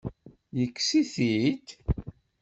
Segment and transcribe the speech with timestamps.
[0.59, 1.67] Yekkes-it-id?